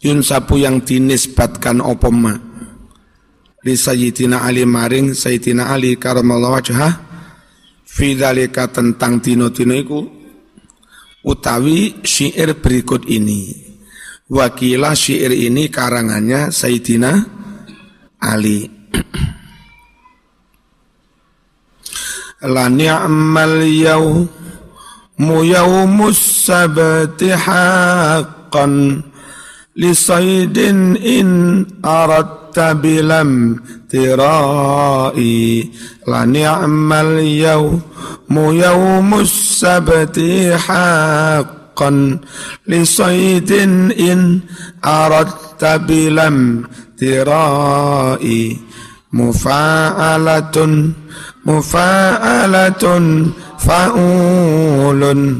yun 0.00 0.24
sapu 0.24 0.56
yang 0.60 0.80
dinisbatkan 0.80 1.84
opoma 1.84 2.50
li 3.60 3.76
Sayyidina 3.76 4.48
Ali 4.48 4.64
maring 4.64 5.12
Sayyidina 5.12 5.68
Ali 5.68 6.00
karamallahu 6.00 6.56
wajhah 6.56 6.92
fi 7.84 8.16
dalika 8.16 8.72
tentang 8.72 9.20
dino-dino 9.20 9.74
iku 9.76 10.00
utawi 11.20 12.00
syair 12.00 12.56
berikut 12.56 13.04
ini. 13.04 13.68
Wakilah 14.30 14.94
syair 14.94 15.34
ini 15.34 15.68
karangannya 15.68 16.54
Sayyidina 16.54 17.12
Ali. 18.22 18.70
La 22.40 22.72
ni'mal 22.72 23.60
yawmu 23.68 25.44
yawmus 25.44 26.48
sabti 26.48 27.36
haqqan 27.36 29.04
لصيد 29.80 30.58
إن 30.98 31.66
أردت 31.84 32.58
بلم 32.58 33.56
ترائي 33.90 35.70
لنعم 36.08 36.92
اليوم 36.92 37.80
يوم 38.30 39.20
السبت 39.20 40.20
حقا 40.68 42.18
لصيد 42.68 43.52
إن 44.00 44.40
أردت 44.84 45.64
بلم 45.64 46.64
ترائي 46.98 48.58
مفاعلة 49.12 50.90
مفاعلة 51.46 52.84
فأول 53.58 55.36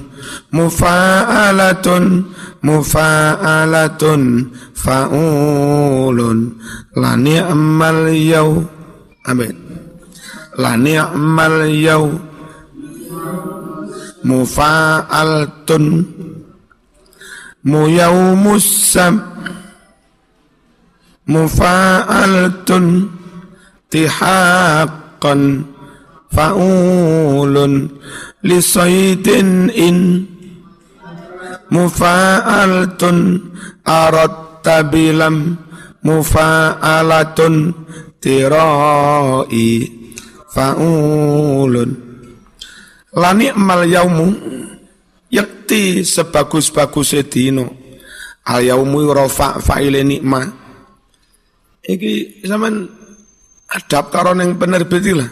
مفاعلة 0.52 2.22
mufa'alatun 2.62 4.52
fa'ulun. 4.76 6.38
La 6.96 7.16
ni'mal 7.16 8.12
yaw 8.12 8.50
amin. 9.26 9.56
La 10.60 10.76
ni'mal 10.76 11.68
yaw 11.72 12.04
mufa'altun. 14.24 15.84
Mu 17.64 17.80
yaumus 17.92 18.66
sab 18.92 19.16
mufa'altun. 21.28 22.86
Tihaqqan. 23.90 25.42
Fa'ulun. 26.30 27.90
Li 28.46 28.58
in 29.76 30.29
mufa'altun 31.70 33.18
aratta 33.86 34.84
bilam 34.86 35.56
mufa'alatun 36.02 37.54
tirai 38.20 39.70
fa'ulun. 40.50 41.90
Lani 43.10 43.50
mal 43.58 43.82
yaumu 43.86 44.26
yakti 45.30 46.06
sebagus-bagus 46.06 47.18
dino 47.26 47.66
al 48.46 48.62
yaumu 48.62 49.10
rafa 49.10 49.58
fa'ile 49.58 50.02
nikma 50.06 50.46
iki 51.82 52.42
zaman 52.46 52.86
daftar 53.86 54.34
yang 54.34 54.58
penerbit 54.58 55.06
lah. 55.14 55.30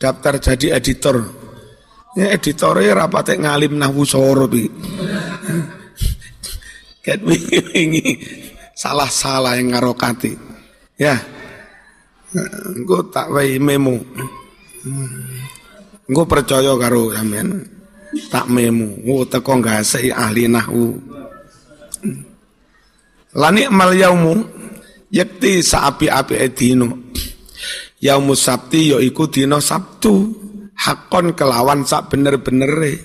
Daftar 0.00 0.40
jadi 0.40 0.80
editor 0.80 1.39
Ya 2.18 2.34
editore 2.34 2.90
rapate 2.90 3.38
ngalim 3.38 3.78
nahwu 3.78 4.02
soro 4.02 4.50
bi. 4.50 4.66
Ket 7.00 7.22
wingi 7.22 8.18
salah-salah 8.74 9.54
yang 9.54 9.70
ngarokati. 9.70 10.34
Ya. 10.98 11.14
Engko 12.74 13.06
tak 13.14 13.30
wae 13.30 13.62
memo. 13.62 13.94
Engko 16.10 16.22
percaya 16.26 16.74
karo 16.74 17.14
sampean. 17.14 17.62
Tak 18.26 18.50
memo. 18.50 18.90
Oh 19.06 19.22
teko 19.22 19.62
gasek 19.62 20.10
ahli 20.10 20.50
nahwu. 20.50 20.98
Lani 23.38 23.70
mal 23.70 23.94
yaumu 23.94 24.34
yakti 25.14 25.62
saapi-api 25.62 26.34
dino. 26.58 26.90
Yaumu 28.02 28.34
sabti 28.34 28.90
yaiku 28.90 29.28
dino 29.30 29.60
Sabtu 29.60 30.39
hakon 30.80 31.36
kelawan 31.36 31.84
sak 31.84 32.08
bener-benere. 32.08 32.96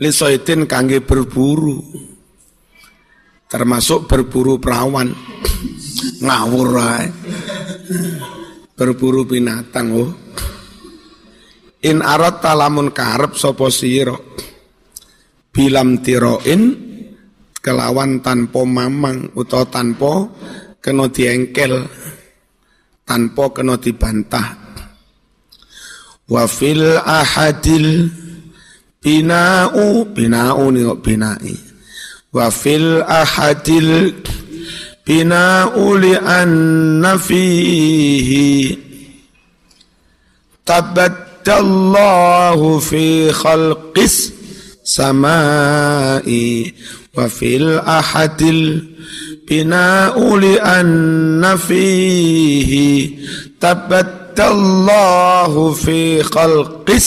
Lisoitin 0.00 0.64
kangge 0.64 1.04
berburu. 1.04 1.82
Termasuk 3.48 4.08
berburu 4.08 4.56
perawan. 4.56 5.12
Ngawur 6.24 6.70
ae. 6.80 7.06
Berburu 8.78 9.26
binatang 9.28 9.88
oh. 9.92 10.10
In 11.82 12.02
arat 12.02 12.42
talamun 12.42 12.90
karep 12.90 13.38
sapa 13.38 13.70
sira? 13.70 14.14
Bilam 15.50 16.02
tiroin 16.02 16.74
kelawan 17.58 18.22
tanpa 18.22 18.62
mamang 18.62 19.34
utawa 19.34 19.66
tanpa 19.66 20.30
kena 20.78 21.10
diengkel 21.10 21.82
tanpa 23.02 23.50
kena 23.50 23.74
dibantah 23.74 24.57
wa 26.28 26.44
fil 26.44 27.00
ahadil 27.00 28.12
bina'u 29.00 30.04
bina'u 30.12 30.68
ni 30.68 30.84
bina'i 31.00 31.56
wa 32.36 32.52
fil 32.52 33.00
ahadil 33.00 34.12
bina'u 35.08 35.96
li 35.96 36.12
anna 36.20 37.16
fihi 37.16 38.76
tabaddallahu 40.68 41.96
fi 42.76 43.32
khalqis 43.32 44.36
samai 44.84 46.28
wa 47.16 47.24
fil 47.24 47.80
ahadil 47.80 48.84
bina'u 49.48 50.36
li 50.36 50.60
anna 50.60 51.56
fihi 51.56 53.16
tabaddallahu 53.56 54.17
Allahu 54.46 55.74
fi 55.74 56.22
khalqis. 56.22 57.06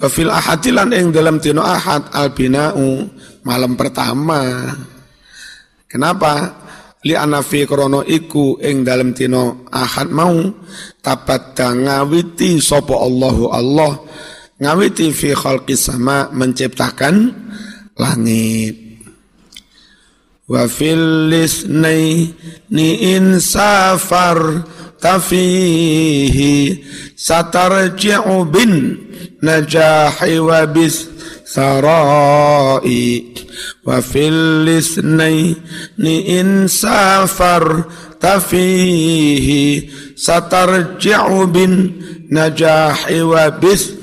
Wa 0.00 0.08
fil 0.08 0.32
ahadilan 0.32 0.96
ing 0.96 1.12
dalam 1.12 1.36
dino 1.36 1.60
ahad 1.60 2.08
al 2.16 2.32
bina'u 2.32 3.04
malam 3.44 3.76
pertama. 3.76 4.72
Kenapa? 5.84 6.60
Li 7.00 7.16
anafi 7.16 7.64
krono 7.64 8.04
iku 8.04 8.60
ing 8.60 8.84
dalam 8.84 9.16
dino 9.16 9.64
ahad 9.72 10.12
mau 10.12 10.36
tabat 11.00 11.56
ngawiti 11.56 12.60
sapa 12.60 12.92
Allahu 12.92 13.48
Allah 13.48 13.92
ngawiti 14.60 15.08
fi 15.08 15.32
khalqis 15.32 15.88
sama 15.88 16.28
menciptakan 16.28 17.32
langit. 17.96 18.76
Wa 20.50 20.66
fil 20.68 21.30
lisnai 21.30 22.28
ni 22.74 22.88
insafar 23.16 24.66
fihi 25.00 26.84
satarji'u 27.16 28.44
bin 28.48 28.72
najahi 29.40 30.36
wa 30.44 30.68
bis 30.68 31.08
sarai 31.48 33.24
wa 33.82 33.98
fil 34.04 34.62
lisnaini 34.68 36.16
in 36.28 36.68
safar 36.68 37.88
tafihi 38.20 39.88
satarji'u 40.14 41.48
bin 41.48 41.72
najahi 42.28 43.20
wa 43.24 43.50
bis. 43.56 43.96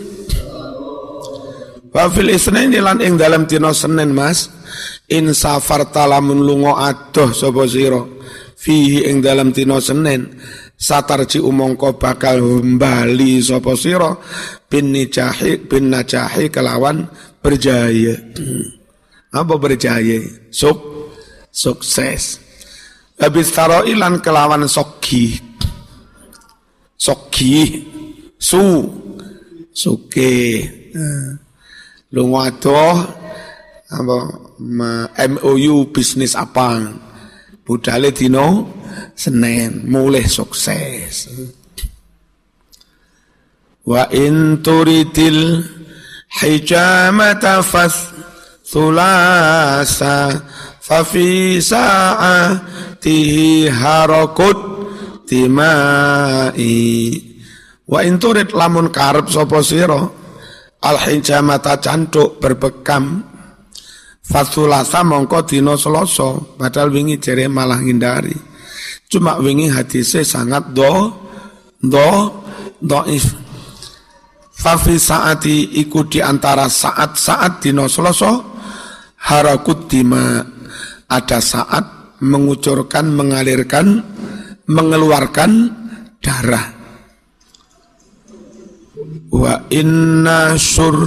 Wa 1.93 2.11
fil 2.11 2.29
isnaini 2.33 2.81
lan 2.83 2.99
ing 2.99 3.15
dalam 3.15 3.47
dina 3.47 3.71
Senin 3.71 4.11
Mas 4.11 4.51
in 5.07 5.31
safar 5.31 5.87
talamun 5.89 6.43
lunga 6.43 6.91
adoh 6.93 7.31
sapa 7.31 7.63
sira? 7.69 8.03
Fihi 8.57 9.05
ing 9.07 9.21
dalam 9.23 9.53
dina 9.53 9.77
Senin 9.79 10.27
satarji 10.77 11.41
umongko 11.41 11.97
bakal 11.97 12.61
bali 12.77 13.41
sapa 13.41 13.73
sira 13.73 14.13
bin 14.69 14.93
nijahi 14.93 15.65
bin 15.65 15.89
najahi 15.89 16.53
kelawan 16.53 17.09
berjaya 17.41 18.13
apa 19.33 19.53
berjaya 19.57 20.21
suk 20.53 20.97
sukses. 21.57 22.37
Habis 23.17 23.49
taro 23.49 23.81
ilan 23.81 24.21
kelawan 24.21 24.69
sogi. 24.69 25.41
Sogi. 26.93 27.81
Su. 28.37 28.85
Suke. 29.73 30.61
Lunga 32.13 32.49
adoh 32.53 32.95
apa 33.87 34.17
MOU 35.27 35.75
bisnis 35.93 36.33
apa 36.33 36.81
budale 37.61 38.09
dino 38.09 38.65
Senin 39.17 39.89
mulai 39.89 40.25
sukses. 40.29 41.27
Wa 43.87 44.11
in 44.11 44.59
turidil 44.61 45.63
hijamata 46.41 47.63
fas 47.63 48.11
sulasa 48.61 50.43
fa 50.83 50.99
fi 51.07 51.57
sa'atihi 51.63 53.47
harakut 53.71 54.59
timai. 55.23 56.67
Wa 57.87 58.03
in 58.03 58.19
turid 58.19 58.51
lamun 58.51 58.91
karep 58.91 59.31
sapa 59.31 59.63
sira 59.63 60.03
al 60.83 60.97
hijamata 60.99 61.79
cantuk 61.79 62.43
berbekam 62.43 63.23
Fasulasa 64.27 65.07
mongko 65.07 65.47
dino 65.47 65.79
seloso 65.79 66.59
padahal 66.59 66.91
wingi 66.91 67.15
jere 67.15 67.47
malah 67.47 67.79
ngindari 67.79 68.35
cuma 69.07 69.39
wingi 69.39 69.71
hadisnya 69.71 70.23
sangat 70.23 70.71
do 70.75 71.11
do 71.81 72.11
doif. 72.83 73.35
Fafi 74.57 74.97
saati 74.97 75.77
iku 75.85 76.09
di 76.09 76.17
antara 76.17 76.65
saat-saat 76.65 77.61
dino 77.61 77.85
seloso 77.85 78.57
harakut 79.21 79.85
dima. 79.85 80.43
Ada 81.07 81.39
saat 81.39 81.85
mengucurkan 82.19 83.13
mengalirkan 83.15 84.01
mengeluarkan 84.67 85.51
darah. 86.19 86.73
Wa 89.31 89.69
inna 89.71 90.57
sur 90.57 90.97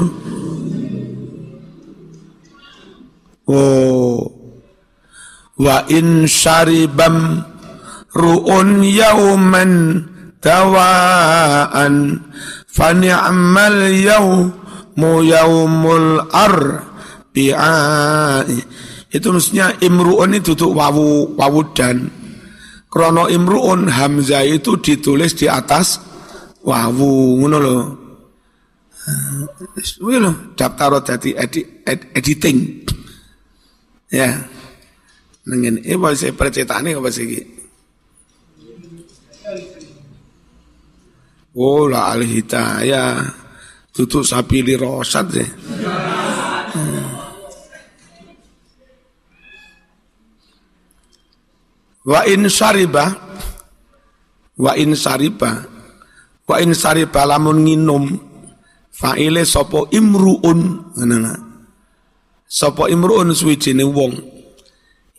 oh. 3.51 4.41
Wa 5.61 5.85
in 5.93 6.25
syaribam 6.25 7.45
ru'un 8.15 8.83
yauman 8.83 9.73
dawaan 10.41 12.19
fani'mal 12.67 13.79
yaumu 13.93 15.13
yaumul 15.23 16.25
arbi'ai 16.33 17.71
itu 19.11 19.27
maksudnya 19.27 19.75
imru'un 19.83 20.39
itu 20.39 20.55
tutup 20.55 20.79
wawu 20.79 21.35
wawu 21.35 21.75
dan 21.75 22.07
krono 22.87 23.27
imru'un 23.27 23.91
hamzah 23.91 24.47
itu 24.47 24.79
ditulis 24.79 25.35
di 25.35 25.51
atas 25.51 25.99
wawu 26.63 27.39
ngono 27.43 27.59
lho. 27.59 27.77
Wih 30.07 30.19
lho 30.23 30.55
daftar 30.55 31.03
dadi 31.03 31.35
editing. 32.15 32.59
Ya. 34.15 34.47
Nengen 35.51 35.83
eh 35.83 35.97
saya 36.15 36.37
percetakan 36.37 37.01
apa 37.01 37.11
sih 37.11 37.27
Oh 41.61 41.85
la 41.93 42.09
al 42.17 42.25
hidayah 42.25 43.21
tutup 43.93 44.25
sapi 44.25 44.65
li 44.65 44.81
rosat. 44.81 45.29
Hmm. 45.29 47.05
Wa 52.01 52.25
in 52.25 52.49
syariba 52.49 53.05
wa 54.57 54.73
in 54.73 54.97
syariba 54.97 55.51
wa 56.49 56.57
in 56.57 56.73
syariba 56.73 57.29
lamun 57.29 57.61
nginum 57.69 58.05
fa'ile 58.89 59.45
sapa 59.45 59.85
imruun 59.93 60.61
ngono 60.97 61.33
Sapa 62.51 62.91
imruun 62.91 63.31
suwijine 63.31 63.87
wong 63.87 64.17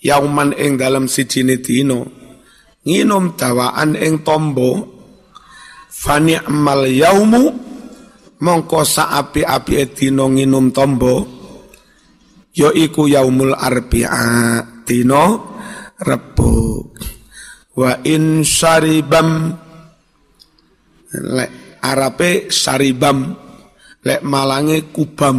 yauman 0.04 0.52
ing 0.58 0.76
dalam 0.76 1.08
sijine 1.08 1.64
dina 1.64 2.02
nginum 2.84 3.40
dawaan 3.40 3.96
ing 3.96 4.20
tombo 4.26 5.01
Fani 5.92 6.40
amal 6.40 6.88
yaumu 6.88 7.52
mongko 8.40 8.80
saapi-api 8.88 9.92
dina 9.92 10.24
nginum 10.24 10.72
tombo 10.72 11.28
ya 12.56 12.72
iku 12.72 13.12
yaumul 13.12 13.52
arbi'a 13.52 14.64
dina 14.88 15.52
Rebo. 16.02 16.82
Wa 17.78 18.02
in 18.08 18.42
syaribam 18.42 19.54
lek 21.12 21.80
arape 21.84 22.50
syaribam 22.50 23.38
lek 24.02 24.26
malange 24.26 24.90
kubam. 24.90 25.38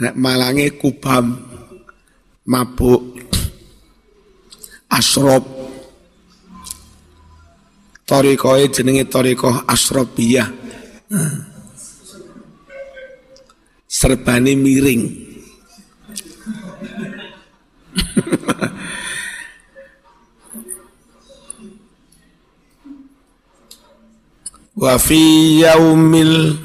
Lek 0.00 0.14
malange 0.16 0.80
kubam 0.80 1.36
mabuk 2.48 3.02
asrob 4.88 5.57
Torikoe 8.08 8.72
jenenge 8.72 9.04
torikoh 9.12 9.68
asrobiyah. 9.68 10.48
Serbani 13.84 14.56
miring. 14.56 15.04
Wa 24.78 24.94
yaumil 24.96 26.56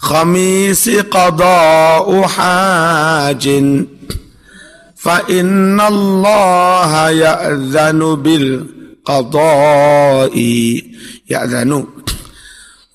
khamisi 0.00 1.04
qada'u 1.06 2.24
hajin 2.24 3.86
fa 4.96 5.22
inna 5.28 5.86
Allah 5.92 7.12
ya'zanu 7.12 8.16
bil 8.16 8.81
qada'i 9.02 10.78
ya'zanu 11.26 11.80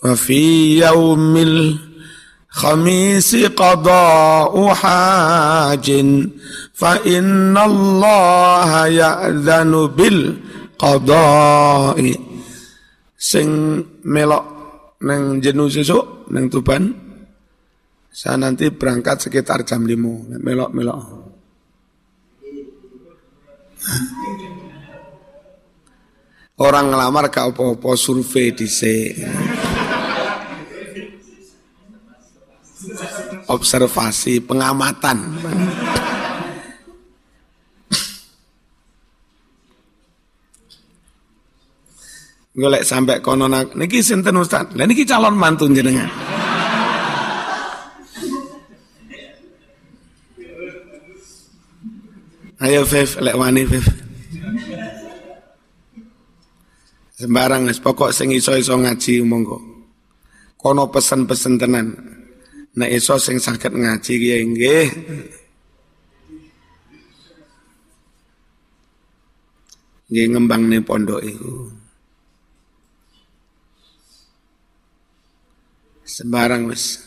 wa 0.04 0.13
fi 0.15 0.42
yaumil 0.80 1.75
khamisi 2.51 3.51
qada'u 3.51 4.71
hajin 4.71 6.31
fa 6.73 6.97
inna 7.04 7.68
Allah 7.68 8.87
ya'zanu 8.87 9.92
bil 9.92 10.19
qada'i. 10.80 12.14
Sing 13.18 13.81
melok 14.06 14.45
neng 15.02 15.42
jenuh 15.42 15.69
sesuk 15.73 16.30
neng 16.30 16.54
Tuban 16.54 17.07
saya 18.18 18.33
nanti 18.37 18.73
berangkat 18.73 19.30
sekitar 19.30 19.61
jam 19.61 19.85
lima. 19.85 20.37
Melok 20.42 20.73
melok 20.73 21.02
Orang 26.57 26.90
ngelamar 26.90 27.30
gak 27.30 27.54
apa-apa 27.54 27.94
survei 27.94 28.49
di 28.49 28.66
se. 28.66 29.14
Observasi, 33.45 34.42
pengamatan. 34.42 35.37
Golek 42.57 42.81
sampai 42.81 43.21
kono 43.21 43.45
nak 43.45 43.78
niki 43.78 44.02
sinten 44.02 44.42
Ustaz? 44.42 44.73
Lah 44.73 44.90
niki 44.90 45.06
calon 45.06 45.37
mantu 45.37 45.69
jenengan. 45.69 46.09
Ayo 52.57 52.81
Fev, 52.81 53.21
lek 53.21 53.37
wani 53.37 53.61
Fev. 53.69 54.06
Sembarang 57.18 57.66
pokok 57.81 58.14
sing 58.14 58.30
iso-iso 58.30 58.78
ngaji 58.78 59.26
monggo. 59.26 59.57
Kono 60.54 60.94
pesen-pesen 60.94 61.57
tenan. 61.57 61.97
Nek 62.78 62.94
iso 62.94 63.18
sing 63.18 63.42
saged 63.42 63.74
ngaji 63.74 64.14
kiye 64.21 64.38
nggih. 64.45 64.88
Nggih 70.14 70.28
ngembangne 70.30 70.78
pondok 70.86 71.26
iku. 71.26 71.74
Sembarang 76.06 76.69
wis. 76.69 77.02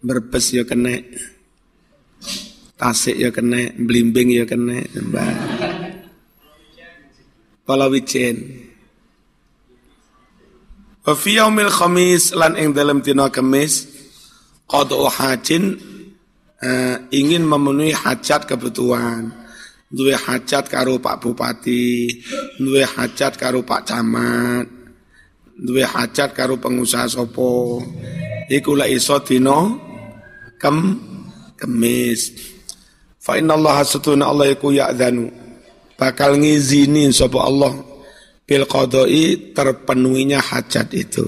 Berbes 0.00 0.56
ya 0.56 0.64
kena. 0.64 1.04
Tasik 2.80 3.14
ya 3.20 3.28
kena, 3.28 3.76
blimbing 3.76 4.40
ya 4.40 4.48
kena, 4.48 4.82
sembarang. 4.90 5.51
Palawijen. 7.62 8.36
Wa 11.06 11.14
fi 11.14 11.38
yaumil 11.38 11.70
khamis 11.70 12.34
lan 12.34 12.58
ing 12.58 12.74
dalam 12.74 13.02
dina 13.02 13.30
Kamis 13.30 13.86
qad'u 14.66 15.06
hajin 15.06 15.78
uh, 16.62 16.96
ingin 17.14 17.46
memenuhi 17.46 17.94
hajat 17.94 18.46
kebutuhan. 18.50 19.30
Duwe 19.92 20.16
hajat 20.16 20.72
karo 20.72 20.96
Pak 20.98 21.20
Bupati 21.20 22.08
duwe 22.56 22.80
hajat 22.80 23.36
karo 23.36 23.60
Pak 23.60 23.84
Camat 23.84 24.64
duwe 25.52 25.84
hajat 25.84 26.34
karo 26.34 26.58
pengusaha 26.58 27.06
sopo. 27.06 27.78
Iku 28.50 28.74
la 28.74 28.90
iso 28.90 29.22
dino 29.22 29.78
kem 30.58 30.98
kemis. 31.54 32.34
Fa 33.22 33.38
inna 33.38 33.54
Allah 33.54 33.86
satuna 33.86 34.26
Allah 34.26 34.50
iku 34.50 34.74
ya'dhanu 34.74 35.41
bakal 36.02 36.34
ngizinin 36.34 37.14
sapa 37.14 37.46
Allah. 37.46 37.78
Bil 38.42 38.66
qadai 38.66 39.54
terpenuhinya 39.54 40.42
hajat 40.42 40.90
itu. 40.98 41.22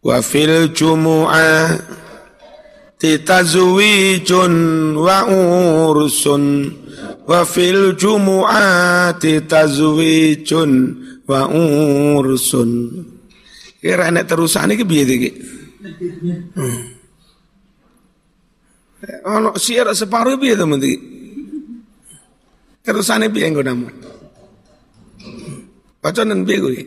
Wa 0.00 0.24
fil 0.24 0.72
jumu'ah 0.72 1.76
titazwijun 2.96 4.54
wa 4.96 5.28
ursun. 5.92 6.72
Wa 7.28 7.44
fil 7.44 7.92
jumu'ati 8.00 9.44
tazwijun 9.44 10.72
wa 11.28 11.44
ursun. 12.16 12.70
Kira 13.76 14.08
nek 14.08 14.24
terusane 14.24 14.72
iki 14.72 14.88
piye 14.88 15.04
iki? 15.04 15.30
Hmm. 16.56 16.98
ono 19.22 19.54
siar 19.54 19.94
separuh 19.94 20.34
piye 20.40 20.58
mesti 20.58 20.92
Terusane 22.88 23.28
piye 23.28 23.52
nggonamu? 23.52 23.84
Paconen 26.00 26.40
piye 26.48 26.56
kuwi? 26.56 26.80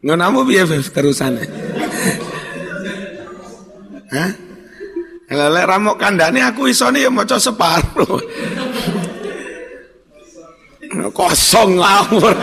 Ngonamu 0.00 0.48
piye 0.48 0.64
terusane? 0.64 1.44
Hah? 4.16 4.32
Lelek 5.28 5.68
ramok 5.68 6.00
kandane 6.00 6.40
aku 6.40 6.72
isone 6.72 7.04
ya 7.04 7.12
maca 7.12 7.36
separuh. 7.36 8.16
Kosong 11.12 11.84
ngawur. 11.84 12.36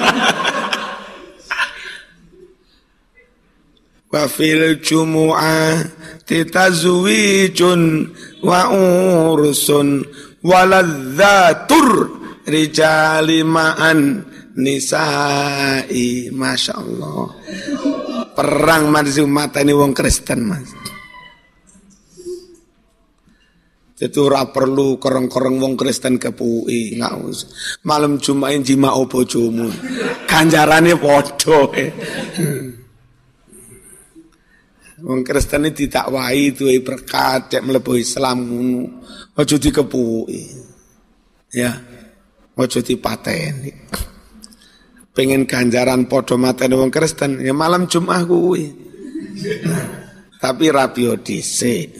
Wa 4.07 4.23
fil 4.31 4.79
jumu'ah 4.79 5.83
titazwijun 6.23 8.07
wa 8.39 8.71
ursun 8.71 10.07
waladzatur 10.39 11.87
rijali 12.47 13.43
ma'an 13.43 14.23
nisa'i. 14.55 16.31
Masya 16.31 16.73
Allah. 16.79 17.35
Perang 18.31 18.87
mata 19.27 19.59
ini 19.59 19.73
wong 19.75 19.91
Kristen 19.91 20.39
mas. 20.47 20.71
Itu 23.97 24.29
ora 24.29 24.45
perlu 24.53 25.01
korong-korong 25.01 25.57
wong 25.57 25.73
Kristen 25.73 26.21
ke 26.21 26.29
PUI 26.29 27.01
nggak 27.01 27.13
usah. 27.17 27.49
Malam 27.81 28.21
Jumatin 28.21 28.61
jima 28.61 28.93
opo 28.93 29.25
jumu 29.25 29.73
kanjarane 30.29 30.93
podo. 31.01 31.73
eh. 31.73 31.89
Wong 34.97 35.21
Kristen 35.21 35.69
ini 35.69 35.77
ditakwai 35.77 36.57
itu 36.57 36.65
berkat 36.81 37.53
cek 37.53 37.61
mlebu 37.61 38.01
Islam 38.01 38.49
ngono. 38.49 38.81
Aja 39.37 39.61
dikepuki. 39.61 40.41
Ya. 41.53 41.77
Aja 42.57 42.81
dipateni. 42.81 43.69
Pengen 45.13 45.45
ganjaran 45.45 46.09
padha 46.09 46.33
mateni 46.37 46.73
wong 46.73 46.89
Kristen 46.89 47.37
ya 47.45 47.53
malam 47.53 47.85
Jumat 47.85 48.25
kuwi. 48.25 48.73
Tapi 50.41 50.65
rapio 50.73 51.13
dhisik. 51.21 51.93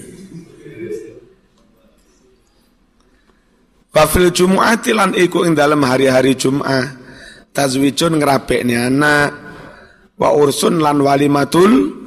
Wafil 3.93 4.29
Jum'ati 4.29 4.93
lan 4.93 5.17
iku 5.17 5.41
ing 5.45 5.57
dalam 5.57 5.81
hari-hari 5.81 6.37
Jum'ah 6.37 6.85
tazwijun 7.49 8.21
ngrabekne 8.21 8.77
anak 8.77 9.29
wa 10.21 10.29
ursun 10.37 10.77
lan 10.77 11.01
walimatul 11.01 12.05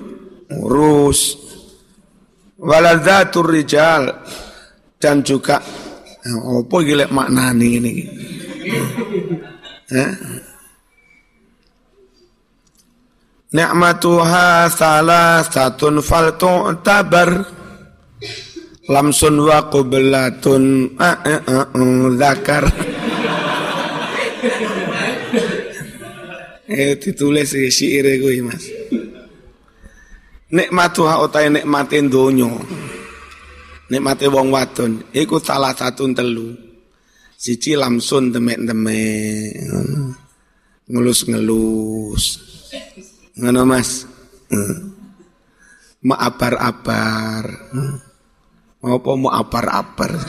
urus 0.58 1.38
waladzatur 2.58 3.46
rijal. 3.46 4.10
Dan 5.00 5.24
juga 5.24 5.56
apa 6.20 6.76
gile 6.84 7.08
maknane 7.08 7.64
ini 7.64 7.92
eh? 9.88 10.12
Ni'matuha 13.50 14.68
salasatun 14.68 16.04
fal 16.04 16.36
tu'tabar 16.36 17.30
Lamsun 18.90 19.38
wa 19.40 19.70
qublatun 19.70 20.94
Zakar. 22.20 22.64
Eh 26.70 26.94
ditulis 26.98 27.50
syair 27.50 28.06
gue 28.20 28.44
mas 28.46 28.62
Nikmatuha 30.50 31.22
utai 31.22 31.46
nikmati 31.46 32.02
donya. 32.10 32.50
Nikmati 33.90 34.26
wong 34.26 34.50
wadon 34.50 35.02
iku 35.14 35.38
salah 35.38 35.70
satu 35.70 36.10
telu. 36.10 36.50
Siji 37.38 37.78
lamsun 37.78 38.34
demek-demek. 38.34 39.54
Ngelus-ngelus. 40.90 42.24
Ngono 43.38 43.62
Mas. 43.62 44.04
Mau 46.02 46.18
abar-abar. 46.18 47.44
Apa 48.80 49.10
mau 49.14 49.30
abar-abar. 49.30 50.12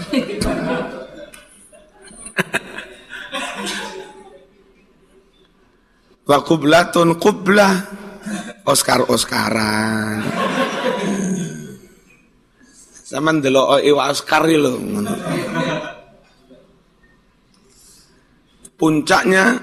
Wa 6.29 6.39
kublatun 6.45 7.17
kublah 7.17 8.00
Oscar-Oscaran. 8.65 10.21
Sama 13.11 13.35
ndelok 13.35 13.83
iwa 13.83 14.07
Oscar 14.07 14.47
lho 14.47 14.79
Puncaknya 18.79 19.61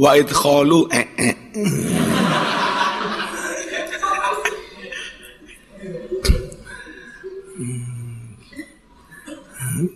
wa 0.00 0.10
idkhalu 0.16 0.88
eh, 0.88 1.08
eh. 1.20 1.36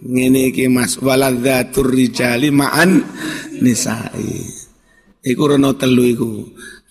Ngene 0.05 0.53
iki 0.53 0.69
Mas 0.69 1.01
waladzatur 1.01 1.89
rijali 1.89 2.53
ma'an 2.53 3.01
nisa'i. 3.65 4.45
Iku 5.25 5.43
rono 5.57 5.73
telu 5.77 6.05
iku. 6.05 6.31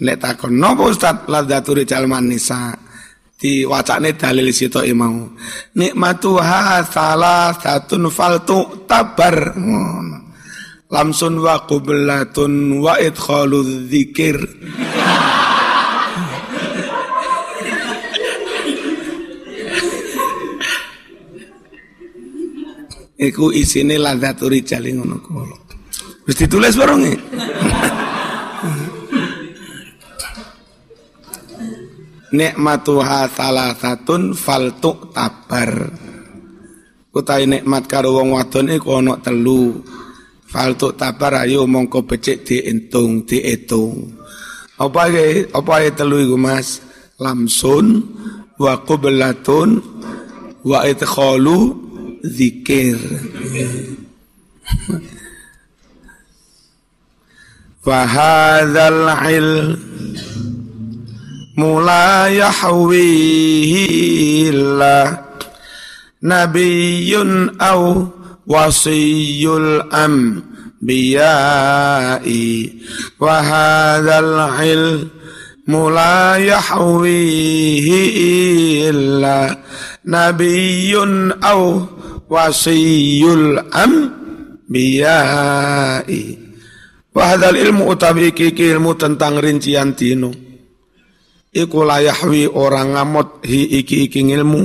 Lek 0.01 0.17
takon 0.17 0.57
napa 0.57 0.89
Ustaz 0.89 1.29
ladzatu 1.29 1.77
rijal 1.77 2.09
manisa 2.09 2.73
diwacane 3.38 4.17
dalil 4.17 4.50
sito 4.50 4.81
mau. 4.97 5.29
Nikmatuha 5.77 6.81
salasatun 6.88 8.09
faltu 8.09 8.88
tabar. 8.89 9.53
Lamsun 10.89 11.38
wa 11.41 11.62
qublatun 11.69 12.81
wa 12.81 12.97
idkhalu 12.97 13.85
dzikir. 13.85 14.38
Iku 23.13 23.53
isine 23.53 24.01
ladzatu 24.01 24.50
rijal 24.50 24.89
ngono 24.89 25.21
kuwi. 25.21 25.53
Wis 26.23 26.39
ditulis 26.39 26.79
bareng 26.79 27.03
nikmatuha 32.34 33.30
salasatun 33.30 34.34
faltu 34.34 35.13
tabar. 35.13 35.94
Utai 37.13 37.46
nikmat 37.46 37.86
karo 37.86 38.18
wong 38.18 38.34
wadon 38.34 38.74
iku 38.74 38.98
ana 38.98 39.22
telu. 39.22 39.86
Faltu 40.50 40.98
tabar 40.98 41.46
ayo 41.46 41.70
mongko 41.70 42.10
becik 42.10 42.42
dientung 42.42 43.30
diitung. 43.30 44.18
Apa 44.82 45.13
ge 45.13 45.46
apa 45.54 45.86
ae 45.86 45.94
telu 45.94 46.25
iku 46.25 46.42
Mas? 46.42 46.82
Lamsun 47.22 48.02
wa 48.58 48.82
qublatun 48.82 49.78
wa 50.66 50.90
idkhalu 50.90 51.78
zikir. 52.25 52.98
Fahadzal 57.84 59.12
ilm 59.28 59.75
mula 61.53 62.33
yahwihi 62.33 63.86
illa 64.50 65.22
nabiyyun 66.25 67.62
aw 67.62 67.81
wasiyul 68.50 69.86
am 69.93 70.41
biyai. 70.81 72.74
Wa 73.22 73.36
hadzal 73.39 74.50
ilmu 74.65 75.81
la 75.93 76.41
yahwihi 76.41 78.01
illa 78.89 79.53
nabiyyun 80.03 81.38
aw 81.38 81.62
wasiyul 82.33 83.62
biyai. 84.74 86.24
Wa 87.13 87.22
hadzal 87.29 87.55
ilmu 87.62 87.93
utawi 87.93 88.33
iki 88.33 88.50
ilmu 88.57 88.98
tentang 88.98 89.38
rincian 89.38 89.93
dino 89.93 90.42
iku 91.53 91.86
la 91.86 92.01
yahwi 92.01 92.50
orang 92.50 92.98
ngamot 92.98 93.45
hi 93.45 93.79
iki 93.79 94.10
iki 94.10 94.25
ilmu 94.25 94.62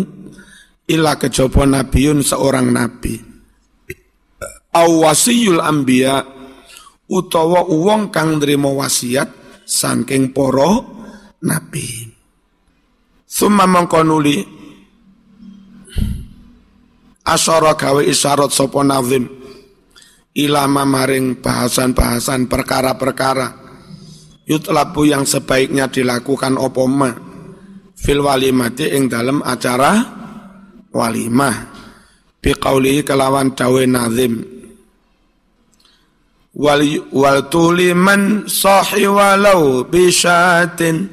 illa 0.89 1.21
kejaba 1.21 1.69
nabiun 1.69 2.25
seorang 2.25 2.73
nabi. 2.73 3.21
Awasiyul 4.73 5.61
ambia 5.61 6.25
utawa 7.09 7.69
wong 7.69 8.09
kang 8.09 8.41
nrimo 8.41 8.73
wasiat 8.81 9.29
saking 9.69 10.33
para 10.33 10.81
nabi. 11.45 12.09
Summa 13.29 13.69
mongko 13.69 14.01
nuli 14.09 14.41
asyara 17.29 17.77
gawe 17.77 18.01
isyarat 18.01 18.49
sapa 18.49 18.81
nazim. 18.81 19.29
Ilama 20.39 20.87
maring 20.87 21.43
bahasan-bahasan 21.43 22.47
perkara-perkara 22.47 23.68
yutlabu 24.49 25.05
yang 25.05 25.29
sebaiknya 25.29 25.93
dilakukan 25.93 26.57
opo 26.57 26.89
ma? 26.89 27.13
Fil 27.99 28.25
walimati 28.25 28.89
ing 28.97 29.13
dalam 29.13 29.45
acara 29.45 29.93
walimah. 30.89 31.77
Biqauli 32.41 33.05
kelawan 33.05 33.53
dawe 33.53 33.83
nazim. 33.85 34.41
Wal 36.59 36.83
wal 37.13 37.47
tuliman 37.53 38.49
sahi 38.49 39.07
walau 39.07 39.87
bisyatin 39.87 41.07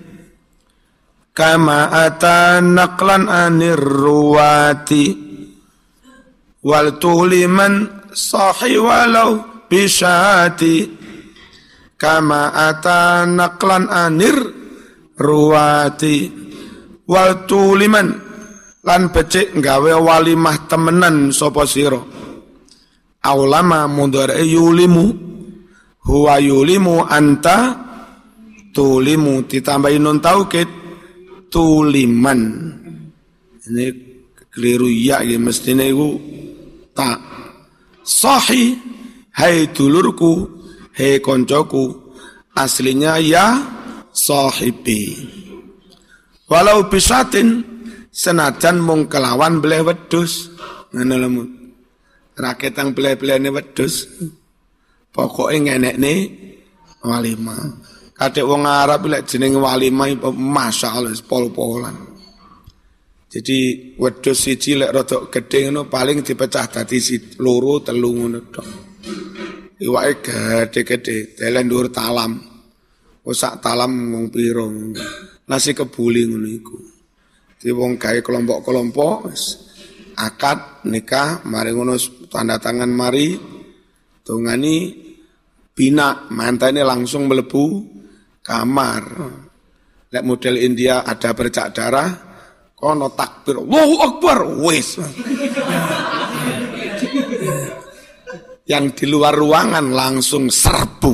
kama 1.36 1.92
ata 1.92 2.63
naqlan 2.63 3.27
anir 3.27 3.77
ruwati. 3.77 5.06
Wal 6.65 6.98
tuliman 6.98 8.06
sahi 8.13 8.80
walau 8.80 9.65
bisyati 9.68 10.95
kama 11.96 12.52
ata 12.52 13.25
naqlan 13.28 13.88
anir 13.92 14.38
ruwati. 15.20 16.32
Wal 17.06 17.48
tuliman. 17.50 18.08
Lan 18.86 19.10
becik 19.10 19.58
gawe 19.58 19.98
walimah 19.98 20.70
temenan 20.70 21.34
sapa 21.34 21.66
sira. 21.66 21.98
Aulama 23.25 23.90
mudhari 23.90 24.46
yulimu. 24.54 25.06
Huwa 26.06 26.38
yulimu 26.38 27.02
anta 27.02 27.58
tulimu. 28.70 29.50
Ditambahin 29.50 30.06
nun 30.06 30.22
taukid 30.22 30.70
tuliman. 31.50 32.42
Ini 33.66 33.86
keliru 34.54 34.86
ya 34.86 35.25
ya 35.25 35.42
mestinya 35.42 35.82
itu 35.82 36.22
tak 36.94 37.18
sahih. 38.06 38.78
Hai 39.36 39.68
dulurku 39.74 40.55
hai 40.96 41.20
koncoku 41.20 42.16
aslinya 42.56 43.20
ya 43.20 43.48
sahibi 44.16 45.20
walau 46.48 46.88
bisatin 46.88 47.64
senajan 48.10 48.80
mung 48.80 49.12
kelawan 49.12 49.60
beleh 49.60 49.84
wedus 49.84 50.52
ngono 50.96 51.16
lemu 51.20 51.44
raketang 52.36 52.96
beleh-belehne 52.96 53.52
wedus 53.52 54.08
Pokoknya 55.16 55.80
ngenek 55.80 55.96
nih 55.96 56.20
walimah. 57.08 57.88
Kadek 58.12 58.44
wong 58.44 58.68
Arab 58.68 59.08
lek 59.08 59.24
jeneng 59.24 59.64
walimah 59.64 60.12
masya 60.36 60.92
Allah 60.92 61.16
pol-polan. 61.24 61.96
Jadi 63.32 63.91
wedhus 63.96 64.43
siji 64.43 64.76
lek 64.76 64.91
rodok 64.91 65.32
gedhe 65.32 65.72
ngono 65.72 65.88
paling 65.88 66.19
dipecah 66.19 66.67
dadi 66.67 67.00
loro 67.39 67.80
telu 67.80 68.12
ngono. 68.12 68.39
Iwake 69.76 70.32
gede-gede, 70.72 71.36
delen 71.36 71.68
dhuwur 71.68 71.92
talam. 71.92 72.40
Usak 73.26 73.60
talam 73.60 73.92
wong 74.14 74.26
pira 74.32 74.64
Nasi 75.46 75.76
kebuli 75.76 76.26
ngono 76.26 76.48
iku. 76.48 76.78
Wong 77.66 77.98
gawe 77.98 78.20
kelompok-kelompok 78.22 79.26
akad 80.16 80.86
nikah 80.86 81.42
mari 81.50 81.74
ngono 81.74 81.98
tanda 82.30 82.62
tangan 82.62 82.94
mari 82.94 83.34
tungani 84.22 84.94
bina 85.74 86.30
ini 86.32 86.82
langsung 86.86 87.28
melebu 87.28 87.66
kamar. 88.46 89.04
Lek 90.14 90.24
model 90.24 90.56
India 90.62 91.04
ada 91.04 91.36
bercak 91.36 91.76
darah, 91.76 92.08
kono 92.72 93.12
takbir, 93.12 93.60
Allahu 93.60 93.96
Akbar, 94.00 94.38
wis. 94.64 94.96
Yang 98.65 98.86
di 98.97 99.06
luar 99.10 99.38
ruangan 99.38 99.93
langsung 99.93 100.49
serbu. 100.49 101.13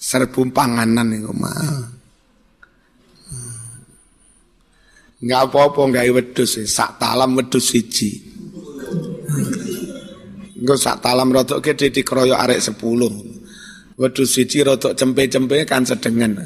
Serbu 0.00 0.40
panganan 0.52 1.12
itu 1.12 1.32
mah. 1.32 1.92
Enggak 5.16 5.42
apa-apa 5.48 5.80
enggak 5.88 6.12
wedus, 6.12 6.60
sak 6.68 7.00
talam 7.00 7.36
wedus 7.36 7.72
siji. 7.72 8.10
Engko 10.56 10.72
sak 10.76 11.04
talam 11.04 11.28
rotok 11.32 11.60
gede 11.60 11.92
dikeroyok 11.92 12.42
arek 12.48 12.64
sepuluh. 12.64 13.12
Wedhus 13.96 14.28
siji 14.28 14.60
rotok 14.60 14.92
cempe-cempe 14.92 15.64
kan 15.64 15.84
sedengan. 15.84 16.36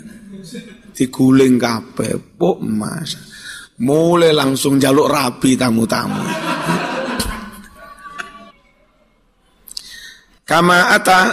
Diguling 0.94 1.58
kabeh, 1.58 2.18
pok 2.38 2.58
Mas. 2.62 3.18
Mulai 3.80 4.30
langsung 4.34 4.76
jaluk 4.76 5.08
rabi 5.08 5.56
tamu-tamu. 5.56 6.20
Kama 10.50 10.90
ata 10.90 11.30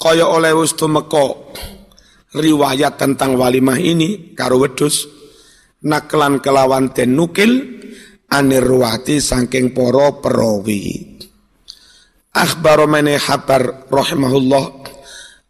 kaya 0.00 0.24
oleh 0.24 0.56
wis 0.56 0.72
meko 0.88 1.52
riwayat 2.32 2.96
tentang 2.96 3.36
walimah 3.36 3.76
ini 3.76 4.32
karo 4.32 4.64
wedhus 4.64 5.04
naklan 5.84 6.40
kelawan 6.40 6.88
den 6.96 7.20
nukil 7.20 7.52
anirwati 8.32 9.20
saking 9.20 9.76
para 9.76 10.24
perawi. 10.24 11.20
Akhbar 12.32 12.88
mene 12.88 13.20
habar 13.20 13.92
rahimahullah 13.92 14.64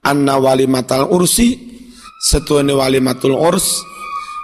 anna 0.02 0.34
walimatal 0.42 1.14
ursi 1.14 1.54
setuane 2.18 2.74
walimatul 2.74 3.38
urs 3.38 3.86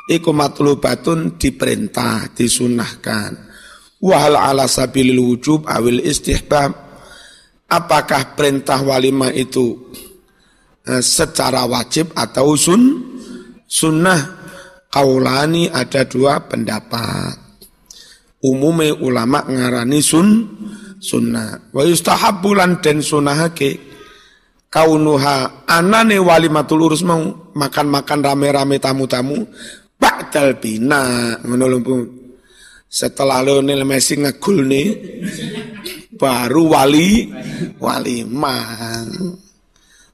iku 0.07 0.31
matlubatun 0.31 1.35
diperintah 1.35 2.31
disunahkan 2.39 3.51
wahal 3.99 4.39
ala 4.39 4.71
sabilil 4.71 5.19
wujub 5.19 5.67
awil 5.67 5.99
istihbab 5.99 6.90
apakah 7.71 8.35
perintah 8.35 8.83
walimah 8.83 9.31
itu 9.31 9.95
eh, 10.85 11.01
secara 11.01 11.65
wajib 11.65 12.11
atau 12.19 12.59
sun 12.59 12.83
sunnah? 13.71 14.43
Kaulani 14.91 15.71
ada 15.71 16.03
dua 16.03 16.43
pendapat. 16.51 17.39
Umumnya 18.43 18.91
ulama 18.99 19.47
ngarani 19.47 20.03
sun 20.03 20.51
sunnah. 20.99 21.71
Wa 21.71 21.87
yustahabbu 21.87 22.51
lan 22.59 22.83
den 22.83 22.99
sunahake. 22.99 23.87
Kaunuha 24.67 25.67
anane 25.71 26.19
walimatul 26.19 26.91
urus 26.91 27.07
mau 27.07 27.23
makan-makan 27.55 28.19
rame-rame 28.19 28.83
tamu-tamu 28.83 29.47
ba'dal 29.95 30.59
bina. 30.59 31.39
Lho 31.39 31.79
setelah 32.91 33.47
Lionel 33.47 33.87
Messi 33.87 34.19
ngegul 34.19 34.67
nih 34.67 34.87
baru 36.21 36.69
wali 36.69 37.33
walimah 37.81 39.09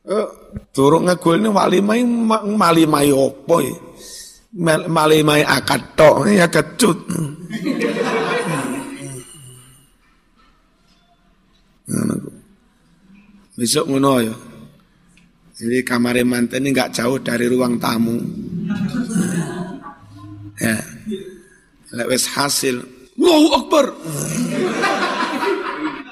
eh, 0.06 0.28
turun 0.70 1.10
ngegul 1.10 1.42
nih 1.42 1.50
walimah 1.50 1.98
malimah 2.46 3.02
opo 3.10 3.58
ya 3.58 3.74
malimah 4.86 5.42
akad 5.42 5.82
tok 5.98 6.30
ya 6.30 6.46
kecut 6.46 6.98
Besok 13.56 13.88
ngono 13.88 14.20
ya. 14.20 14.36
Jadi 15.56 15.80
kamar 15.80 16.20
manten 16.28 16.60
ini 16.60 16.76
nggak 16.76 16.92
jauh 16.92 17.16
dari 17.24 17.48
ruang 17.48 17.80
tamu. 17.80 18.20
Ya. 20.60 20.76
Lewes 21.96 22.28
hasil. 22.36 22.84
Allahu 23.16 23.48
Akbar. 23.56 23.86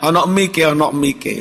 Anak 0.04 0.28
mike, 0.28 0.60
anak 0.60 0.92
mike. 0.92 1.34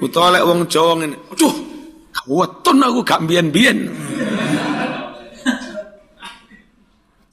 Utawa 0.00 0.32
lek 0.32 0.44
wong 0.48 0.60
Jawa 0.72 0.92
ngene. 0.96 1.16
Aduh, 1.36 1.54
weton 2.32 2.80
aku 2.80 3.00
gak 3.04 3.20
biyen-biyen. 3.28 3.92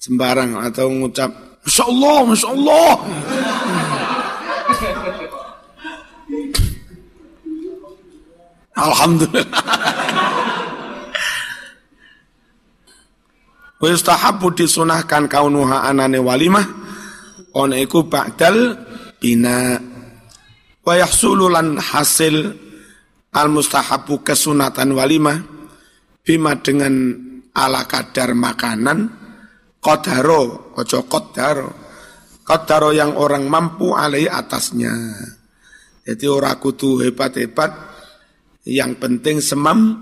sembarang 0.03 0.59
atau 0.59 0.91
ngucap 0.91 1.31
Masya 1.63 2.51
Allah. 2.51 2.99
Alhamdulillah. 8.75 9.92
Wa 13.83 13.91
yustahabbu 13.91 14.55
disunahkan 14.55 15.27
kaunuha 15.27 15.83
anane 15.83 16.15
walimah 16.15 16.63
ona 17.51 17.75
iku 17.75 18.07
ba'dal 18.07 18.79
bina 19.19 19.75
wa 20.87 20.93
yahsulu 20.95 21.51
lan 21.51 21.75
hasil 21.75 22.47
al 23.35 23.51
mustahabu 23.51 24.23
kesunatan 24.23 24.95
walimah 24.95 25.35
bima 26.23 26.55
dengan 26.63 27.11
ala 27.51 27.83
kadar 27.83 28.31
makanan 28.31 29.19
Kodaro, 29.83 30.71
ojo 30.79 31.03
kodaro. 31.11 31.67
Kodaro 32.47 32.95
yang 32.95 33.19
orang 33.19 33.51
mampu 33.51 33.91
alai 33.91 34.31
atasnya. 34.31 34.95
Jadi 36.07 36.23
orang 36.23 36.55
kutu 36.55 37.03
hebat-hebat, 37.03 37.67
yang 38.63 38.95
penting 38.95 39.43
semam 39.43 39.99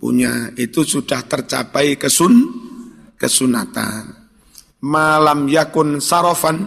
punya 0.00 0.48
itu 0.56 0.80
sudah 0.80 1.28
tercapai 1.28 2.00
kesun 2.00 2.67
kesunatan. 3.18 4.14
Malam 4.78 5.50
yakun 5.50 5.98
sarofan 5.98 6.62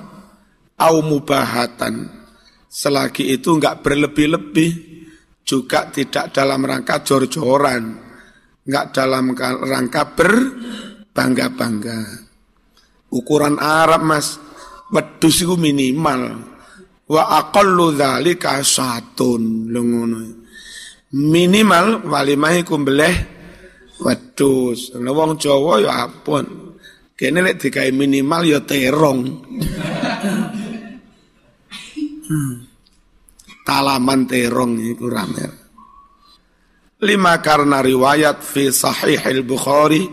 au 0.76 0.96
mubahatan. 1.00 2.12
Selagi 2.72 3.36
itu 3.36 3.56
enggak 3.56 3.84
berlebih-lebih, 3.84 4.72
juga 5.44 5.92
tidak 5.92 6.32
dalam 6.32 6.64
rangka 6.64 7.04
jor-joran, 7.04 8.00
enggak 8.64 8.86
dalam 8.96 9.36
rangka 9.68 10.16
berbangga-bangga. 10.16 12.00
Ukuran 13.12 13.60
Arab 13.60 14.08
mas, 14.08 14.40
wedus 14.88 15.44
itu 15.44 15.60
minimal. 15.60 16.48
Wa 17.12 17.44
aqallu 17.44 17.92
dzalika 17.92 18.64
satun. 18.64 19.68
Minimal 21.12 22.08
walimah 22.08 22.56
iku 22.56 22.80
wedus. 24.02 24.98
Nek 24.98 25.14
wong 25.14 25.38
Jawa 25.38 25.78
ya 25.80 26.10
apun. 26.10 26.46
Kene 27.14 27.40
lek 27.46 27.62
digawe 27.62 27.94
minimal 27.94 28.42
ya 28.50 28.60
terong. 28.66 29.20
hmm. 32.26 32.54
Talaman 33.62 34.26
terong 34.26 34.82
iku 34.82 35.06
rame. 35.06 35.46
Lima 37.02 37.42
karena 37.42 37.82
riwayat 37.82 38.46
fi 38.46 38.70
sahih 38.70 39.18
al-Bukhari 39.18 40.06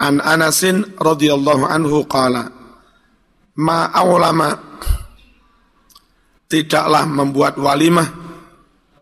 An 0.00 0.20
Anasin 0.20 0.96
radhiyallahu 1.00 1.64
anhu 1.64 2.04
qala 2.04 2.44
Ma 3.56 3.88
awlama 3.88 4.52
tidaklah 6.44 7.08
membuat 7.08 7.56
walimah 7.56 8.08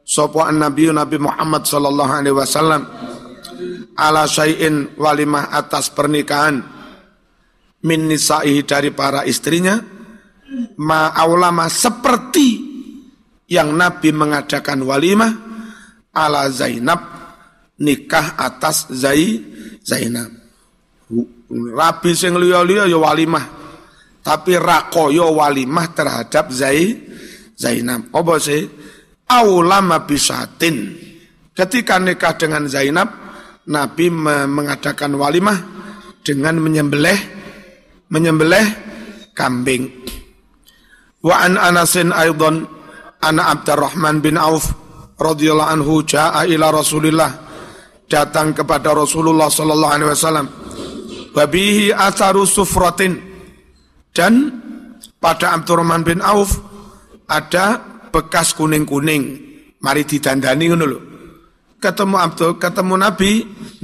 sapa 0.07 0.51
Nabi 0.55 0.91
Nabi 0.95 1.17
Muhammad 1.19 1.67
sallallahu 1.67 2.13
alaihi 2.13 2.37
wasallam 2.37 2.83
ala 3.99 4.31
syai'in 4.31 4.95
walimah 4.95 5.51
atas 5.51 5.91
pernikahan 5.91 6.63
min 7.83 8.01
nisa'ihi 8.07 8.63
dari 8.63 8.95
para 8.95 9.27
istrinya 9.27 9.75
ma 10.79 11.11
awlama 11.11 11.67
seperti 11.67 12.49
yang 13.51 13.75
Nabi 13.75 14.15
mengadakan 14.15 14.87
walimah 14.87 15.33
ala 16.15 16.47
Zainab 16.55 17.01
nikah 17.83 18.39
atas 18.39 18.87
Zai 18.95 19.43
Zainab 19.83 20.39
Rabi 21.49 22.13
sing 22.13 22.37
liya-liya 22.37 22.85
ya 22.85 23.01
walimah. 23.01 23.57
Tapi 24.21 24.61
rakoyo 24.61 25.33
walimah 25.41 25.87
terhadap 25.97 26.53
Zai 26.53 26.93
Zainab. 27.57 28.13
Apa 28.13 28.37
sih? 28.37 28.69
Aulama 29.29 30.05
bisatin. 30.05 30.93
Ketika 31.57 31.97
nikah 31.97 32.37
dengan 32.37 32.69
Zainab, 32.69 33.09
Nabi 33.69 34.09
mengadakan 34.13 35.21
walimah 35.21 35.59
dengan 36.25 36.57
menyembelih 36.57 37.19
menyembelih 38.09 38.65
kambing. 39.37 39.93
Wa 41.21 41.45
an 41.45 41.61
Anasin 41.61 42.09
aidan 42.11 42.65
ana 43.21 43.53
Abdurrahman 43.53 44.25
bin 44.25 44.41
Auf 44.41 44.73
radhiyallahu 45.21 45.69
anhu 45.69 46.01
jaa 46.09 46.49
ila 46.49 46.73
Rasulillah 46.73 47.31
datang 48.09 48.57
kepada 48.57 48.97
Rasulullah 48.97 49.53
sallallahu 49.53 49.93
alaihi 49.93 50.11
wasallam 50.17 50.47
Wabihi 51.39 51.95
atharu 51.95 52.43
sufratin. 52.43 53.15
Dan 54.11 54.51
pada 55.23 55.55
Abdurrahman 55.55 56.03
bin 56.03 56.19
Auf 56.19 56.59
ada 57.31 57.79
bekas 58.11 58.57
kuning-kuning. 58.59 59.47
Mari 59.79 60.03
didandani 60.03 60.65
ngono 60.67 60.85
lho. 60.89 61.01
Ketemu 61.79 62.17
Abdul, 62.19 62.59
ketemu 62.59 62.95
Nabi 62.99 63.31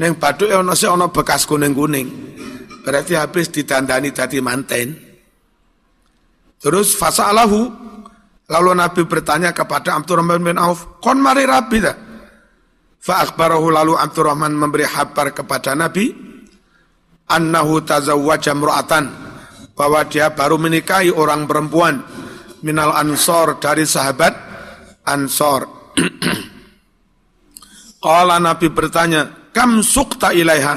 neng 0.03 0.19
baduk 0.19 0.51
ono 0.51 0.75
sih 0.75 0.91
ono 0.91 1.15
bekas 1.15 1.47
kuning-kuning. 1.47 2.09
Berarti 2.83 3.15
habis 3.15 3.55
ditandani 3.55 4.11
tadi 4.11 4.43
manten. 4.43 4.99
Terus 6.59 6.99
fasalahu 6.99 7.61
lalu 8.51 8.71
Nabi 8.75 9.03
bertanya 9.07 9.55
kepada 9.55 9.95
Abdurrahman 9.95 10.43
bin 10.43 10.59
Auf, 10.59 10.99
"Kon 10.99 11.23
mari 11.23 11.47
rabi 11.47 11.79
tak?" 11.79 11.97
Fa 13.05 13.21
lalu 13.29 13.95
Abdurrahman 14.01 14.57
memberi 14.57 14.89
kabar 14.89 15.31
kepada 15.37 15.77
Nabi, 15.77 16.09
annahu 17.29 17.85
tazawwaja 17.85 18.57
mra'atan 18.57 19.05
bahwa 19.77 20.09
dia 20.09 20.33
baru 20.33 20.57
menikahi 20.57 21.13
orang 21.13 21.45
perempuan 21.45 22.01
minal 22.65 22.97
ansor 22.97 23.61
dari 23.61 23.85
sahabat 23.85 24.33
ansor. 25.05 25.84
Qala 28.05 28.37
Nabi 28.37 28.69
bertanya, 28.69 29.49
kam 29.49 29.81
sukta 29.81 30.37
ilaiha? 30.37 30.77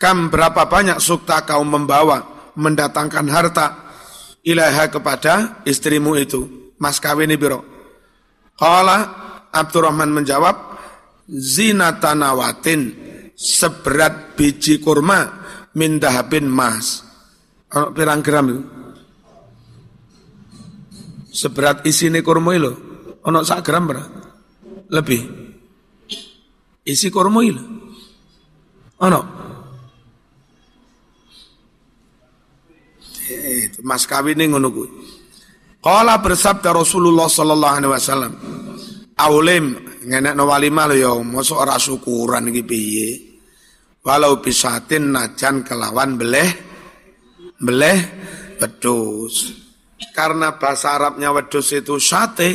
Kam 0.00 0.32
berapa 0.32 0.64
banyak 0.64 0.96
sukta 0.96 1.44
kau 1.44 1.60
membawa, 1.60 2.48
mendatangkan 2.56 3.28
harta 3.28 3.66
ilaiha 4.40 4.88
kepada 4.88 5.60
istrimu 5.68 6.16
itu? 6.16 6.72
Mas 6.80 6.96
kawin 7.04 7.28
ini 7.28 7.36
biro. 7.36 7.60
Qala 8.56 9.12
Abdurrahman 9.52 10.08
menjawab, 10.08 10.56
zinatanawatin 11.28 12.80
seberat 13.36 14.32
biji 14.32 14.80
kurma 14.80 15.44
min 15.76 16.00
dahabin 16.00 16.48
mas. 16.48 17.04
Pirang 17.68 18.24
gram 18.24 18.48
itu? 18.48 18.62
Seberat 21.28 21.84
isi 21.84 22.08
kurma 22.24 22.56
itu, 22.56 22.72
ono 23.20 23.44
sak 23.44 23.60
gram 23.60 23.84
berapa? 23.84 24.08
Lebih. 24.88 25.41
Isi 26.82 27.08
itu. 27.10 27.62
Ono. 29.02 29.20
Eh, 33.32 33.70
mas 33.86 34.06
kawin 34.06 34.38
ini 34.38 34.50
ngono 34.50 34.68
kuwi. 34.70 34.90
Qala 35.82 36.18
bersabda 36.22 36.74
Rasulullah 36.74 37.26
sallallahu 37.26 37.74
alaihi 37.78 37.92
wasallam. 37.92 38.32
Aulim 39.18 39.78
ngenekno 40.02 40.42
walimah 40.46 40.86
lho 40.90 40.96
ya, 40.98 41.12
mosok 41.22 41.58
ora 41.62 41.78
syukuran 41.78 42.50
iki 42.50 42.62
piye? 42.66 43.32
walau 44.02 44.42
bisatin 44.42 45.14
najan 45.14 45.62
kelawan 45.62 46.18
beleh 46.18 46.50
beleh 47.62 47.98
wedus 48.58 49.54
karena 50.10 50.58
bahasa 50.58 50.98
Arabnya 50.98 51.30
wedus 51.30 51.70
itu 51.70 52.02
sate 52.02 52.50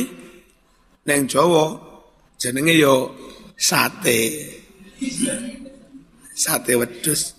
neng 1.08 1.24
Jawa 1.24 1.80
jenenge 2.36 2.76
yo 2.76 3.16
sate. 3.58 4.22
Sate 6.38 6.78
wedus 6.78 7.34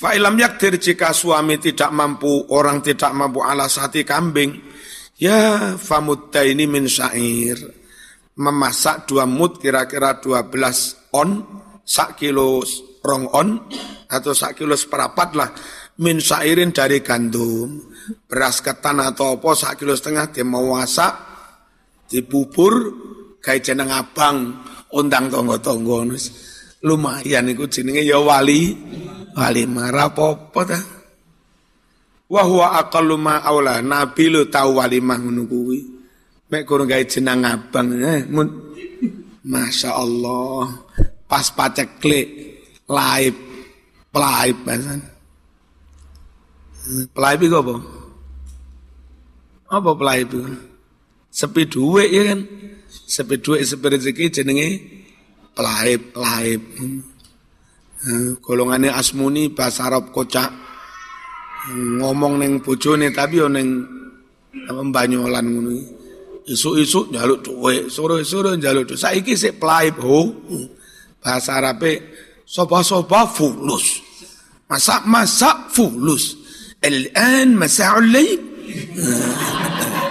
Fa'ilam 0.00 0.40
yakdir 0.40 0.80
jika 0.80 1.12
suami 1.12 1.60
tidak 1.60 1.92
mampu, 1.92 2.48
orang 2.56 2.80
tidak 2.80 3.12
mampu 3.12 3.44
alas 3.44 3.76
hati 3.76 4.00
kambing, 4.00 4.56
ya 5.20 5.76
famutta 5.76 6.40
ini 6.40 6.64
min 6.64 6.88
syair. 6.88 7.60
Memasak 8.40 9.04
dua 9.04 9.28
mut 9.28 9.60
kira-kira 9.60 10.16
dua 10.16 10.48
belas 10.48 10.96
on 11.12 11.44
sak 11.84 12.16
kilo 12.16 12.64
rong 13.04 13.28
on 13.28 13.48
atau 14.08 14.32
sak 14.32 14.56
kilo 14.56 14.72
seperapat 14.72 15.28
lah 15.36 15.52
min 16.00 16.16
sairin 16.16 16.72
dari 16.72 17.04
gandum. 17.04 17.92
Beras 18.24 18.64
ketan 18.64 19.04
atau 19.04 19.36
apa 19.36 19.52
sak 19.52 19.84
kilo 19.84 19.92
setengah 19.92 20.32
masak 20.48 21.12
dibubur 22.08 22.72
kayak 23.40 23.64
jeneng 23.64 23.90
abang 23.90 24.60
undang 24.92 25.32
tonggo-tonggo 25.32 26.06
lumayan 26.84 27.52
iku 27.52 27.68
jenenge 27.68 28.04
ya 28.04 28.20
wali 28.20 28.72
wali 29.36 29.62
marah 29.68 30.12
apa 30.12 30.60
ta 30.64 30.80
wa 32.30 32.42
huwa 32.46 32.66
aqallu 32.80 33.16
ma 33.20 33.42
aula 33.42 33.82
nabi 33.84 34.30
lu 34.30 34.48
tau 34.48 34.80
wali 34.80 35.02
mah 35.02 35.18
ngono 35.18 35.44
kuwi 35.44 35.80
mek 36.48 36.62
kurang 36.64 36.88
gawe 36.88 37.04
jeneng 37.04 37.44
abang 37.44 37.96
eh 37.98 38.22
Masya 39.40 39.96
Allah 39.96 40.84
pas 41.24 41.48
paceklik 41.48 42.28
live 42.84 43.50
Pelaib 44.10 44.56
bahasa. 44.66 44.98
Pelaib 47.14 47.40
itu 47.46 47.54
apa? 47.54 47.74
Apa 49.70 49.90
pelaib 49.94 50.26
itu? 50.34 50.38
Sepi 51.40 51.64
duit 51.64 52.12
ya 52.12 52.22
kan? 52.28 52.44
Sepi 52.84 53.40
duit 53.40 53.64
sepi 53.64 53.86
rezeki 53.88 54.24
jenenge 54.28 54.68
pelaib, 55.56 56.12
pelaib. 56.12 56.60
Eh, 58.00 58.36
golongannya 58.44 58.92
asmuni 58.92 59.48
bahasa 59.48 59.88
Arab 59.88 60.12
kocak. 60.12 60.52
Ngomong 61.72 62.44
neng 62.44 62.60
bojone 62.60 63.08
tapi 63.08 63.40
yo 63.40 63.48
neng 63.48 63.72
banyolan 64.92 65.46
ngono. 65.48 65.72
Isu-isu 66.44 67.08
jaluk 67.08 67.40
duit, 67.40 67.88
sore-sore 67.88 68.60
jaluk 68.60 68.92
duit. 68.92 69.00
Saiki 69.00 69.32
sik 69.32 69.56
pelaib 69.56 69.96
ho. 69.96 70.28
Bahasa 71.24 71.56
Arabe 71.56 72.20
soba-soba 72.44 73.24
fulus. 73.32 74.04
Masak-masak 74.68 75.72
fulus. 75.72 76.36
Al-an 76.84 77.56
masa'ul 77.56 78.08
lail. 78.12 78.40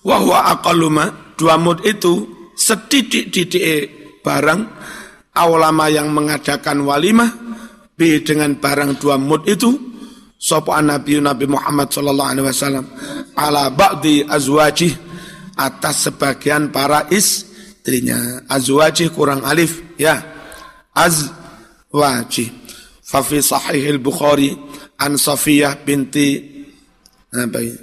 Wahwa 0.00 0.38
akaluma 0.56 1.36
dua 1.36 1.60
mud 1.60 1.84
itu 1.84 2.26
setidik-didik 2.56 4.22
barang 4.24 4.60
awlama 5.36 5.86
yang 5.92 6.08
mengadakan 6.12 6.84
walimah 6.88 7.30
B 7.96 8.24
dengan 8.24 8.56
barang 8.56 8.96
dua 8.96 9.20
mud 9.20 9.44
itu 9.44 9.76
sapa 10.40 10.80
Nabi 10.80 11.20
Nabi 11.20 11.44
Muhammad 11.44 11.92
sallallahu 11.92 12.30
alaihi 12.32 12.46
wasallam 12.48 12.86
ala 13.36 13.68
ba'di 13.68 14.24
azwaji 14.24 14.88
atas 15.60 16.08
sebagian 16.08 16.72
para 16.72 17.04
istrinya. 17.12 18.40
Azwaji 18.48 19.12
kurang 19.12 19.44
alif 19.44 19.84
ya. 20.00 20.16
Azwaji 20.96 22.48
fa 23.04 23.20
fi 23.20 23.44
sahih 23.44 24.00
al-Bukhari 24.00 24.56
an 25.00 25.16
Safiyah 25.16 25.80
binti 25.80 26.38
apa 27.32 27.58
ini? 27.58 27.80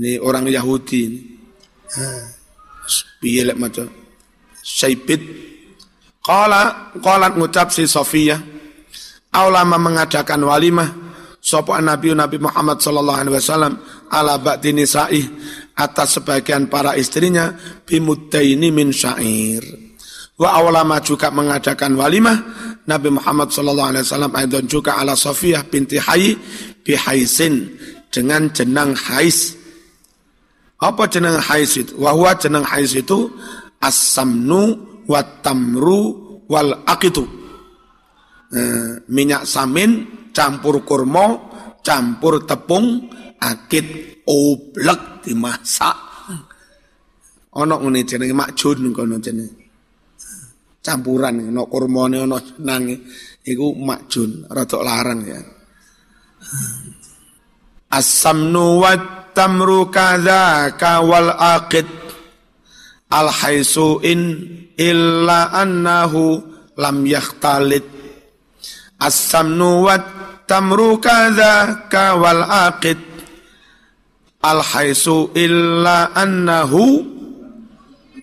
ini 0.00 0.10
orang 0.18 0.48
Yahudi 0.48 0.98
ini. 1.04 1.20
Piye 3.22 3.46
lek 3.46 3.60
maca? 3.60 3.84
Syaibit 4.62 5.22
Qala 6.22 6.94
qalat 7.02 7.34
ngucap 7.34 7.70
si 7.74 7.84
Sofia 7.86 8.38
Aulama 9.34 9.76
mengadakan 9.76 10.42
walimah 10.46 10.90
Sopo 11.42 11.74
Nabi 11.74 12.14
Nabi 12.14 12.38
Muhammad 12.38 12.78
sallallahu 12.78 13.18
alaihi 13.18 13.34
wasallam 13.34 13.74
ala 14.14 14.38
ba'di 14.38 14.70
nisa'i 14.70 15.26
atas 15.74 16.22
sebagian 16.22 16.70
para 16.70 16.94
istrinya 16.94 17.58
bimuddaini 17.82 18.70
min 18.70 18.94
syair. 18.94 19.66
Wa 20.38 20.62
awlama 20.62 21.02
juga 21.02 21.34
mengadakan 21.34 21.98
walimah 21.98 22.38
Nabi 22.82 23.14
Muhammad 23.14 23.54
sallallahu 23.54 23.90
alaihi 23.94 24.04
wasallam 24.06 24.32
aidan 24.34 24.64
juga 24.66 24.98
ala 24.98 25.14
Sofiyah 25.14 25.62
binti 25.70 26.02
Hayy 26.02 26.34
bihaisin 26.82 27.78
dengan 28.10 28.50
jenang 28.50 28.92
Hais. 28.98 29.54
Apa 30.82 31.06
jenang 31.06 31.38
Hais 31.38 31.78
itu? 31.78 31.94
Wahwa 31.94 32.34
jenang 32.34 32.66
Hais 32.66 32.98
itu 32.98 33.30
as-samnu 33.78 34.76
wat 35.06 35.46
tamru 35.46 36.42
wal 36.50 36.82
akitu. 36.82 37.22
Eh, 38.52 39.00
minyak 39.08 39.46
samin 39.46 40.04
campur 40.34 40.82
kurma, 40.82 41.38
campur 41.86 42.42
tepung, 42.44 43.08
akit 43.38 44.20
oblek 44.26 45.22
dimasak. 45.22 45.96
Ono 47.52 47.74
ngene 47.78 48.02
jenenge 48.02 48.34
makjun 48.34 48.90
kono 48.90 49.22
jenenge. 49.22 49.61
Campuran 50.82 51.38
ono 51.54 51.70
kurmane 51.70 52.18
ono 52.26 52.42
jenenge 52.42 52.96
iku 53.46 53.70
makjun 53.78 54.50
rada 54.50 54.78
larang 54.82 55.22
ya. 55.22 55.38
As-samnu 57.92 58.82
wat 58.82 59.30
tamru 59.30 59.86
kadzaka 59.94 61.00
wal 61.06 61.30
aqid 61.38 61.86
al 63.12 63.30
illa 64.80 65.40
annahu 65.52 66.40
lam 66.80 66.96
yakhtalit 67.04 67.84
as-samnu 69.02 69.84
wat 69.86 70.04
tamru 70.48 70.96
kadza 71.02 71.86
ka 71.92 72.14
wal 72.16 72.42
aqid 72.46 72.98
al 74.42 74.62
haisu 74.62 75.30
illa 75.36 76.10
annahu 76.14 77.02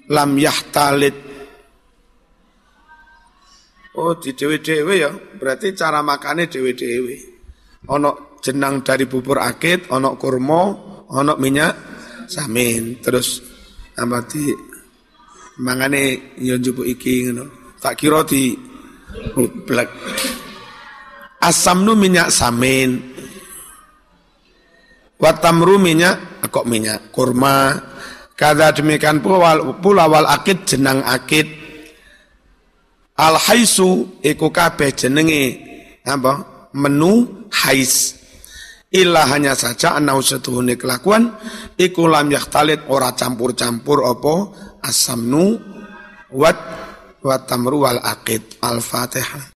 lam 0.10 0.32
yahtalit 0.36 1.29
Oh 4.00 4.16
di 4.16 4.32
dewe-dewe 4.32 4.94
ya 4.96 5.12
berarti 5.12 5.76
cara 5.76 6.00
makannya 6.00 6.48
dewe-dewe 6.48 7.16
ono 7.92 8.40
jenang 8.40 8.80
dari 8.80 9.04
bubur 9.04 9.44
akid 9.44 9.92
ono 9.92 10.16
kurma 10.16 10.62
ono 11.12 11.34
minyak 11.36 11.74
samin 12.32 13.04
terus 13.04 13.44
amati 14.00 14.70
mangane 15.60 16.36
yo 16.40 16.56
njupuk 16.56 16.88
iki 16.88 17.28
ngono. 17.28 17.76
Tak 17.80 17.96
kira 18.00 18.24
di 18.24 18.56
blek. 19.68 19.90
Asamnu 21.40 21.96
minyak 21.96 22.32
samin. 22.32 23.00
Watamru 25.20 25.80
minyak 25.80 26.48
kok 26.52 26.68
minyak 26.68 27.12
kurma. 27.12 27.76
Kada 28.40 28.72
demikian 28.72 29.20
pula, 29.20 29.60
pula 29.84 30.08
wal 30.08 30.28
akid 30.28 30.64
jenang 30.64 31.04
akid. 31.04 31.59
Al 33.20 33.36
haisu 33.36 34.24
iku 34.24 34.48
kabeh 34.48 34.96
jenenge 34.96 35.44
apa? 36.08 36.68
Menu 36.72 37.46
hais. 37.52 38.16
Illa 38.90 39.28
hanya 39.30 39.54
saja 39.54 39.94
anau 40.00 40.24
setuhune 40.24 40.74
kelakuan 40.74 41.36
iku 41.78 42.10
lam 42.10 42.32
yahtalit 42.34 42.90
ora 42.90 43.14
campur-campur 43.14 44.02
apa 44.02 44.34
asamnu 44.82 45.62
wat 46.34 46.58
tamru 47.46 47.86
wal 47.86 48.02
aqid 48.02 48.58
al-fatihah 48.58 49.46